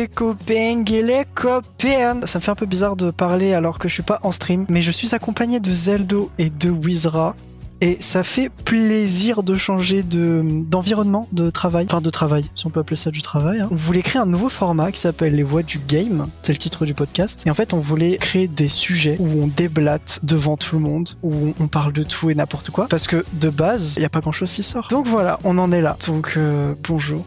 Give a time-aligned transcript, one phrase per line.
[0.00, 3.86] les copains et les copaines Ça me fait un peu bizarre de parler alors que
[3.86, 7.36] je suis pas en stream, mais je suis accompagné de Zeldo et de Wizra.
[7.82, 12.70] Et ça fait plaisir de changer de d'environnement de travail, enfin de travail, si on
[12.70, 13.60] peut appeler ça du travail.
[13.60, 13.68] Hein.
[13.70, 16.86] On voulait créer un nouveau format qui s'appelle les voix du game, c'est le titre
[16.86, 17.42] du podcast.
[17.46, 21.10] Et en fait, on voulait créer des sujets où on déblatte devant tout le monde,
[21.22, 24.10] où on, parle de tout et n'importe quoi, parce que de base, il y a
[24.10, 24.88] pas grand chose qui sort.
[24.88, 25.96] Donc voilà, on en est là.
[26.06, 27.24] Donc euh, bonjour.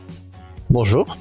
[0.70, 1.18] Bonjour.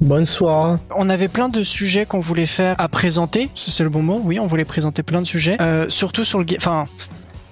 [0.00, 0.78] Bonsoir.
[0.94, 4.20] On avait plein de sujets qu'on voulait faire à présenter, c'est le bon mot.
[4.22, 6.86] Oui, on voulait présenter plein de sujets, euh, surtout sur le, enfin,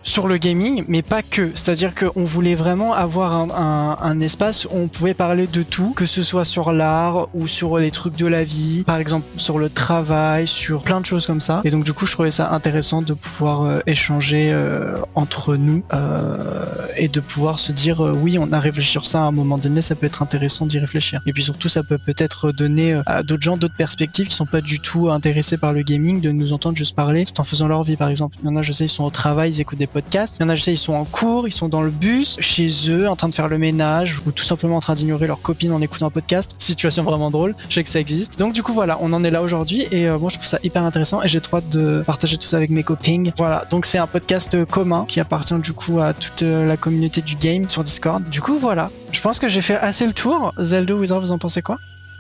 [0.05, 1.51] sur le gaming, mais pas que.
[1.55, 5.93] C'est-à-dire qu'on voulait vraiment avoir un, un- un espace où on pouvait parler de tout,
[5.97, 9.59] que ce soit sur l'art ou sur les trucs de la vie, par exemple sur
[9.59, 11.63] le travail, sur plein de choses comme ça.
[11.65, 15.83] Et donc du coup, je trouvais ça intéressant de pouvoir euh, échanger euh, entre nous
[15.93, 19.33] euh, et de pouvoir se dire euh, oui, on a réfléchi sur ça à un
[19.33, 21.21] moment donné, ça peut être intéressant d'y réfléchir.
[21.27, 24.47] Et puis surtout, ça peut peut-être donner euh, à d'autres gens d'autres perspectives qui sont
[24.47, 27.69] pas du tout intéressés par le gaming de nous entendre juste parler tout en faisant
[27.69, 28.37] leur vie par exemple.
[28.43, 30.37] Il y en a, je sais, ils sont au travail, ils écoutent des podcasts.
[30.39, 32.37] Il y en a, je sais, ils sont en cours, ils sont dans le bus,
[32.41, 35.41] chez eux, en train de faire le ménage ou tout simplement en train d'ignorer leur
[35.41, 36.55] copine en écoutant un podcast.
[36.59, 37.55] Situation vraiment drôle.
[37.71, 38.39] Je sais que ça existe.
[38.39, 40.59] Donc du coup, voilà, on en est là aujourd'hui et euh, moi je trouve ça
[40.63, 43.33] hyper intéressant et j'ai trop hâte de partager tout ça avec mes copines.
[43.39, 46.77] Voilà, donc c'est un podcast euh, commun qui appartient du coup à toute euh, la
[46.77, 48.23] communauté du game sur Discord.
[48.29, 48.91] Du coup, voilà.
[49.13, 50.53] Je pense que j'ai fait assez le tour.
[50.59, 51.77] Zelda Wizard, vous en pensez quoi?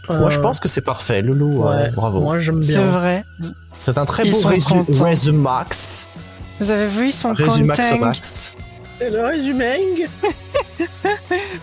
[0.09, 1.62] Moi, je Euh, pense que c'est parfait, Loulou.
[1.62, 2.20] ouais, ouais, bravo.
[2.20, 2.86] Moi, j'aime C'est bien.
[2.86, 3.25] vrai.
[3.78, 5.05] C'est un très Ils beau sont résu contents.
[5.05, 6.09] résumax.
[6.60, 8.06] Vous avez vu, ils sont Résumax au contents.
[8.06, 8.56] max.
[8.98, 10.06] C'est le résumé.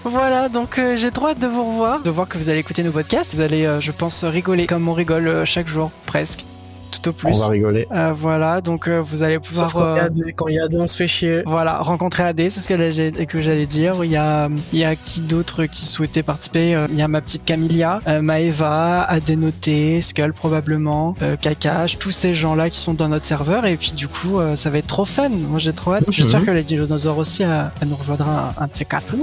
[0.03, 2.84] Voilà, donc euh, j'ai trop hâte de vous revoir, de voir que vous allez écouter
[2.84, 3.36] nos podcasts.
[3.36, 6.44] Vous allez, euh, je pense, rigoler comme on rigole euh, chaque jour, presque,
[6.92, 7.39] tout au On plus.
[7.39, 7.88] va rigoler.
[7.92, 10.47] Euh, voilà, donc euh, vous allez pouvoir Sauf quand il y euh, a des- quand
[10.47, 11.44] il y a deux, on se fait chier.
[11.45, 14.03] voilà, rencontrer AD, c'est ce que, j'allais dire.
[14.03, 16.75] Il y a, il y a qui d'autre qui souhaitait participer?
[16.75, 22.12] Euh, Il y a ma petite Camilla, euh, Maeva, Adénoté, Skull probablement, euh, Kakash, tous
[22.12, 23.66] ces gens-là qui sont dans notre serveur.
[23.66, 25.30] Et puis du coup, euh, ça va être trop fun.
[25.30, 26.03] Moi j'ai trop hâte.
[26.09, 29.16] J'espère que les dinosaures aussi euh, elle nous rejoindra un, un de ces quatre.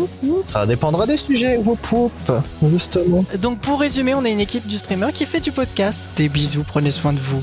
[0.47, 2.33] Ça dépendra des sujets, vos poupes,
[2.69, 3.25] justement.
[3.41, 6.09] Donc pour résumer, on est une équipe du streamer qui fait du podcast.
[6.17, 7.43] Des bisous, prenez soin de vous.